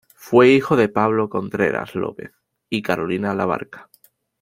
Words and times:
Fue 0.15 0.47
hijo 0.49 0.77
de 0.77 0.89
Pablo 0.89 1.29
Contreras 1.29 1.93
López 1.93 2.31
y 2.71 2.81
Carolina 2.81 3.35
Labarca. 3.35 3.87